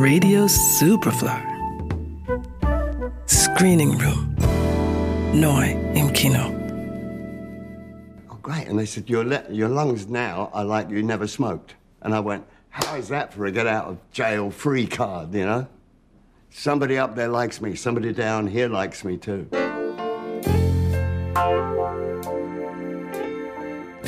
Radio 0.00 0.46
Superfly. 0.46 1.38
Screening 3.26 3.98
Room. 3.98 4.34
Neu 5.34 5.60
im 5.94 6.10
Kino. 6.14 6.56
Oh, 8.30 8.38
great. 8.40 8.66
And 8.66 8.78
they 8.78 8.86
said, 8.86 9.10
your, 9.10 9.24
your 9.50 9.68
lungs 9.68 10.06
now 10.06 10.48
are 10.54 10.64
like 10.64 10.88
you 10.88 11.02
never 11.02 11.26
smoked. 11.26 11.74
And 12.00 12.14
I 12.14 12.20
went, 12.20 12.46
how 12.70 12.96
is 12.96 13.08
that 13.08 13.34
for 13.34 13.44
a 13.44 13.52
get 13.52 13.66
out 13.66 13.88
of 13.88 13.98
jail 14.10 14.50
free 14.50 14.86
card, 14.86 15.34
you 15.34 15.44
know? 15.44 15.68
Somebody 16.48 16.96
up 16.96 17.14
there 17.14 17.28
likes 17.28 17.60
me. 17.60 17.74
Somebody 17.74 18.14
down 18.14 18.46
here 18.46 18.70
likes 18.70 19.04
me 19.04 19.18
too. 19.18 19.48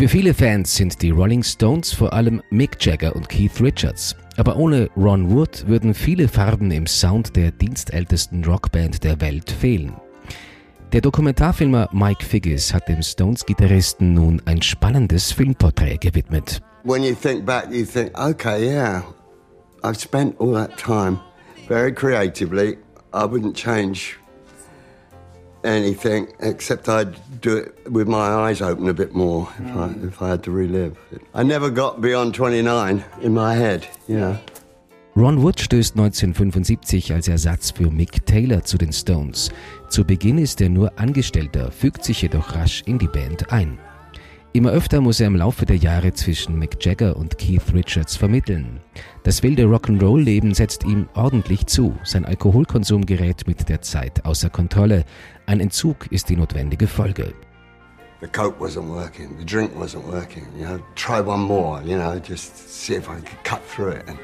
Für 0.03 0.09
viele 0.09 0.35
Fans 0.35 0.75
sind 0.75 1.01
die 1.01 1.11
Rolling 1.11 1.45
Stones 1.45 1.93
vor 1.93 2.13
allem 2.13 2.43
Mick 2.51 2.85
Jagger 2.85 3.15
und 3.15 3.29
Keith 3.29 3.61
Richards. 3.61 4.17
Aber 4.37 4.57
ohne 4.57 4.91
Ron 4.97 5.31
Wood 5.31 5.69
würden 5.69 5.95
viele 5.95 6.27
Farben 6.27 6.73
im 6.73 6.89
Sound 6.89 7.37
der 7.37 7.53
dienstältesten 7.53 8.45
Rockband 8.45 9.05
der 9.05 9.21
Welt 9.21 9.49
fehlen. 9.49 9.93
Der 10.93 11.03
Dokumentarfilmer 11.03 11.89
Mike 11.93 12.25
Figgis 12.25 12.75
hat 12.75 12.89
dem 12.89 13.01
Stones-Gitarristen 13.01 14.13
nun 14.13 14.43
ein 14.45 14.61
spannendes 14.61 15.31
Filmporträt 15.31 15.99
gewidmet. 15.99 16.61
When 16.83 17.05
you 17.05 17.15
think 17.15 17.47
back, 17.47 17.69
you 17.71 17.85
think, 17.85 18.11
okay, 18.19 18.73
yeah, 18.73 19.05
I've 19.85 20.01
spent 20.01 20.35
all 20.41 20.53
that 20.53 20.77
time 20.77 21.21
very 21.69 21.95
creatively. 21.95 22.77
I 23.15 23.23
wouldn't 23.23 23.55
change 23.55 24.19
anything 25.65 26.29
except 26.41 26.89
I'd 26.89 27.17
do 27.41 27.57
it 27.57 27.91
with 27.91 28.09
my 28.09 28.49
eyes 28.49 28.63
open 28.63 28.89
a 28.89 28.95
bit 28.95 29.15
more 29.15 29.49
if, 29.59 29.65
mm. 29.65 29.77
I, 29.77 30.07
if 30.07 30.23
I 30.23 30.29
had 30.29 30.43
to 30.45 30.51
relive 30.51 30.97
it. 31.11 31.23
I 31.35 31.43
never 31.43 31.71
got 31.71 32.01
beyond 32.01 32.35
29 32.35 33.05
in 33.23 33.35
my 33.35 33.55
head, 33.55 33.87
you 34.09 34.19
know. 34.19 34.39
Ron 35.15 35.43
Wood 35.43 35.61
stößt 35.61 35.95
1975 35.95 37.13
als 37.13 37.29
Ersatz 37.29 37.71
für 37.71 37.91
Mick 37.91 38.25
Taylor 38.25 38.65
zu 38.65 38.79
den 38.79 38.95
Stones. 38.95 39.51
Zu 39.91 40.05
Beginn 40.05 40.39
ist 40.39 40.63
er 40.63 40.71
nur 40.71 40.99
Angestellter, 40.99 41.71
fügt 41.71 42.03
sich 42.03 42.23
jedoch 42.23 42.55
rasch 42.55 42.83
in 42.87 42.99
die 42.99 43.09
Band 43.09 43.53
ein. 43.53 43.79
Immer 44.55 44.73
öfter 44.73 45.01
muss 45.01 45.19
er 45.19 45.29
im 45.29 45.37
Laufe 45.37 45.65
der 45.65 45.77
Jahre 45.77 46.13
zwischen 46.13 46.59
Mick 46.59 46.85
Jagger 46.85 47.17
und 47.17 47.39
Keith 47.39 47.73
Richards 47.73 48.17
vermitteln. 48.17 48.81
Das 49.23 49.43
wilde 49.43 49.65
Rock'n'Roll-Leben 49.65 50.53
setzt 50.53 50.85
ihm 50.85 51.09
ordentlich 51.15 51.65
zu. 51.67 51.97
Sein 52.05 52.27
Alkoholkonsum 52.27 53.07
gerät 53.07 53.47
mit 53.47 53.71
der 53.71 53.81
Zeit 53.81 54.27
außer 54.27 54.51
Kontrolle. 54.51 55.05
Ein 55.47 55.61
Entzug 55.61 56.13
ist 56.13 56.29
die 56.29 56.37
notwendige 56.37 56.87
Folge. 56.87 57.33
The 58.21 58.29
coke 58.29 58.63
wasn't 58.63 58.89
working, 58.89 59.39
the 59.39 59.45
drink 59.45 59.73
wasn't 59.75 60.07
working. 60.07 60.47
You 60.59 60.67
know, 60.67 60.79
try 60.97 61.21
one 61.21 61.41
more. 61.41 61.81
You 61.83 61.97
know, 61.97 62.21
just 62.21 62.57
see 62.69 62.95
if 62.95 63.09
I 63.09 63.15
could 63.15 63.43
cut 63.45 63.63
through 63.67 63.95
it. 63.97 64.05
And 64.07 64.19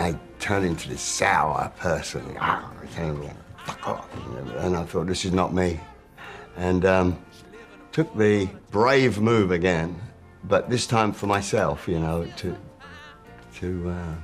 I 0.00 0.14
turned 0.38 0.66
into 0.66 0.88
this 0.88 1.02
sour 1.02 1.72
person. 1.80 2.22
Ah, 2.40 2.70
fuck 3.66 3.88
off. 3.88 4.08
And 4.60 4.76
I 4.76 4.84
thought, 4.84 5.08
this 5.08 5.24
is 5.24 5.32
not 5.32 5.52
me. 5.52 5.80
And 6.56 6.84
um, 6.84 7.18
took 7.98 8.16
the 8.16 8.48
brave 8.70 9.20
move 9.20 9.50
again, 9.50 9.96
but 10.44 10.70
this 10.70 10.86
time 10.86 11.12
for 11.12 11.26
myself. 11.26 11.88
You 11.88 11.98
know, 11.98 12.24
to 12.36 12.54
to 13.58 13.90
uh, 13.90 14.14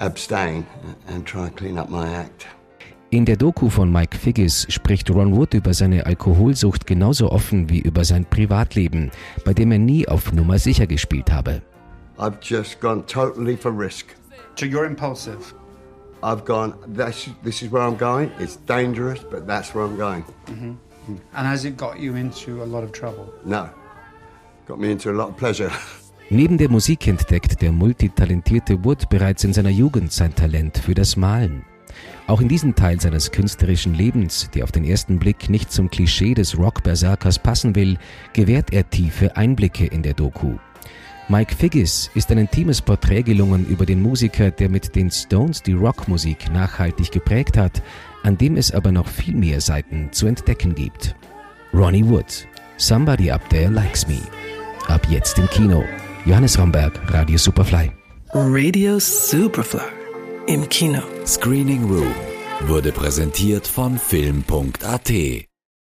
abstain 0.00 0.66
and 1.06 1.24
try 1.24 1.46
and 1.46 1.56
clean 1.56 1.78
up 1.78 1.88
my 1.88 2.08
act. 2.08 2.46
In 3.10 3.24
der 3.24 3.36
Doku 3.36 3.68
von 3.68 3.92
Mike 3.92 4.18
Figgis 4.18 4.66
spricht 4.68 5.08
Ron 5.10 5.36
Wood 5.36 5.54
über 5.54 5.72
seine 5.74 6.06
Alkoholsucht 6.06 6.88
genauso 6.88 7.30
offen 7.30 7.70
wie 7.70 7.78
über 7.78 8.04
sein 8.04 8.24
Privatleben, 8.24 9.12
bei 9.44 9.54
dem 9.54 9.70
er 9.70 9.78
nie 9.78 10.08
auf 10.08 10.32
Nummer 10.32 10.58
sicher 10.58 10.88
gespielt 10.88 11.30
habe. 11.30 11.62
I've 12.18 12.38
just 12.42 12.80
gone 12.80 13.04
totally 13.06 13.56
for 13.56 13.70
risk. 13.70 14.06
So 14.56 14.66
you're 14.66 14.86
impulsive. 14.86 15.54
I've 16.20 16.44
gone. 16.44 16.74
This, 16.88 17.30
this 17.44 17.62
is 17.62 17.70
where 17.70 17.82
I'm 17.82 17.96
going. 17.96 18.32
It's 18.40 18.56
dangerous, 18.66 19.20
but 19.30 19.46
that's 19.46 19.72
where 19.72 19.84
I'm 19.84 19.96
going. 19.96 20.24
Mm-hmm. 21.04 21.36
And 21.36 21.46
has 21.46 21.64
it 21.64 21.76
got 21.76 21.98
you 21.98 22.16
into 22.16 22.62
a 22.62 22.66
lot 22.66 22.84
of 22.84 22.92
trouble? 22.92 23.32
No, 23.44 23.68
got 24.66 24.78
me 24.78 24.90
into 24.90 25.10
a 25.10 25.12
lot 25.12 25.28
of 25.28 25.36
pleasure. 25.36 25.70
Neben 26.30 26.56
der 26.56 26.70
Musik 26.70 27.06
entdeckt 27.06 27.60
der 27.60 27.70
multitalentierte 27.70 28.82
Wood 28.82 29.10
bereits 29.10 29.44
in 29.44 29.52
seiner 29.52 29.70
Jugend 29.70 30.10
sein 30.10 30.34
Talent 30.34 30.78
für 30.78 30.94
das 30.94 31.16
Malen. 31.16 31.64
Auch 32.26 32.40
in 32.40 32.48
diesen 32.48 32.74
Teil 32.74 32.98
seines 32.98 33.30
künstlerischen 33.30 33.94
Lebens, 33.94 34.48
der 34.54 34.64
auf 34.64 34.72
den 34.72 34.84
ersten 34.84 35.18
Blick 35.18 35.50
nicht 35.50 35.70
zum 35.70 35.90
Klischee 35.90 36.32
des 36.32 36.58
Rock-Berserkers 36.58 37.38
passen 37.38 37.76
will, 37.76 37.98
gewährt 38.32 38.72
er 38.72 38.88
tiefe 38.88 39.36
Einblicke 39.36 39.84
in 39.86 40.02
der 40.02 40.14
Doku. 40.14 40.56
Mike 41.28 41.54
Figgis 41.54 42.10
ist 42.14 42.30
ein 42.30 42.38
intimes 42.38 42.80
Porträt 42.82 43.22
gelungen 43.22 43.66
über 43.66 43.86
den 43.86 44.02
Musiker, 44.02 44.50
der 44.50 44.68
mit 44.70 44.94
den 44.94 45.10
Stones 45.10 45.62
die 45.62 45.72
Rockmusik 45.72 46.50
nachhaltig 46.52 47.12
geprägt 47.12 47.56
hat, 47.56 47.82
an 48.24 48.36
dem 48.36 48.56
es 48.56 48.72
aber 48.72 48.90
noch 48.90 49.06
viel 49.06 49.36
mehr 49.36 49.60
Seiten 49.60 50.08
zu 50.10 50.26
entdecken 50.26 50.74
gibt. 50.74 51.14
Ronnie 51.72 52.04
Wood, 52.04 52.48
Somebody 52.76 53.30
Up 53.30 53.48
There 53.50 53.70
Likes 53.70 54.08
Me. 54.08 54.20
Ab 54.88 55.06
jetzt 55.08 55.38
im 55.38 55.48
Kino. 55.48 55.84
Johannes 56.24 56.58
Romberg, 56.58 57.00
Radio 57.12 57.38
Superfly. 57.38 57.92
Radio 58.32 58.98
Superfly 58.98 59.80
im 60.46 60.68
Kino. 60.68 61.02
Screening 61.26 61.84
Room 61.84 62.12
wurde 62.66 62.92
präsentiert 62.92 63.66
von 63.66 63.98
Film.at. 63.98 65.12